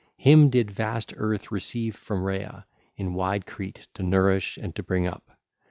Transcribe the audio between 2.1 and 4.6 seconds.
Rhea in wide Crete to nourish